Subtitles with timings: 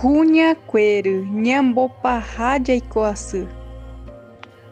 [0.00, 3.48] Cunha Queiro, Nhambopa Rádia Icoaçu.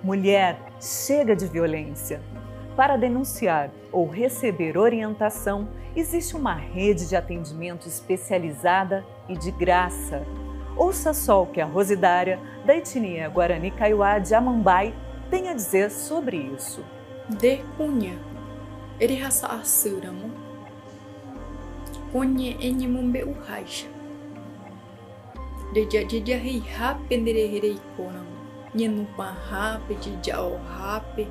[0.00, 2.22] Mulher, chega de violência.
[2.76, 10.25] Para denunciar ou receber orientação, existe uma rede de atendimento especializada e de graça.
[10.76, 14.95] Ouça só o que a Rosidária, da etnia Guarani Kaiowá de Amambai,
[15.29, 16.84] tem a dizer sobre isso.
[17.29, 18.16] De Cunha,
[19.00, 20.30] ele raça assuramo.
[22.12, 23.24] Cunha enimumbe
[25.76, 25.85] uhaixa.
[25.85, 28.36] De jajija hei hape nere herei konamo.
[28.75, 31.26] Nyenupa hape, jijao hape.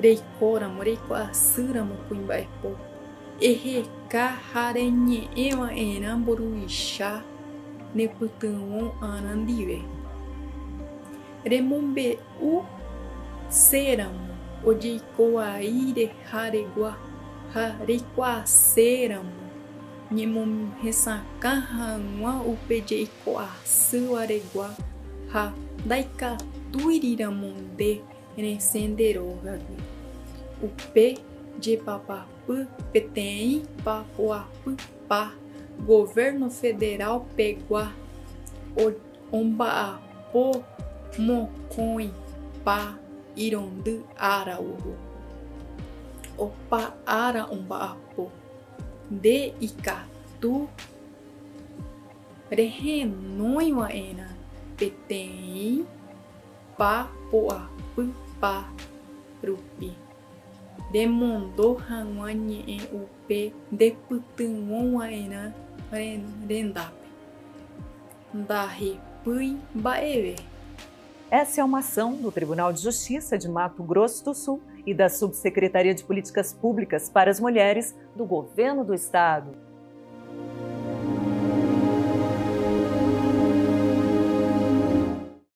[0.00, 2.76] Rei koramo, rei ko assuramo kuimba epo.
[3.40, 7.22] Ehe ka harenye ewa enamboru isha.
[7.94, 9.82] Neputangon anandive.
[11.44, 12.62] Remumbe u
[13.48, 14.28] seramo.
[14.64, 16.96] Ojeikoaire haregua.
[17.54, 19.49] Hareikwa seramo.
[20.10, 21.62] Nyemom resaka
[21.98, 24.74] ngwa upeje ikoa suaregua.
[25.32, 25.52] Ha
[25.86, 26.38] daika
[26.72, 28.00] tuiriramonde
[28.36, 29.78] resenderogagi.
[30.62, 31.18] Upe
[31.62, 34.74] de papapu petém papuapu
[35.08, 35.30] pa.
[35.86, 37.92] Governo Federal pegua
[39.32, 40.00] omba
[40.32, 40.62] po
[41.18, 42.10] mocoi
[42.64, 42.98] pa
[43.36, 44.92] irondu araújo.
[46.38, 48.39] Opa ara omba apo.
[49.10, 50.70] de Icatu,
[52.50, 54.30] Regenoi Waena,
[54.78, 55.84] Petei,
[56.78, 59.92] Papuapu, Parupi.
[60.90, 65.54] Demondo Hanguanye e Upe, Deputungon Waena,
[65.92, 67.06] Rendape.
[68.32, 70.36] Dahi Pui Baebe.
[71.30, 75.08] Essa é uma ação do Tribunal de Justiça de Mato Grosso do Sul e da
[75.08, 79.69] Subsecretaria de Políticas Públicas para as Mulheres do Governo do Estado.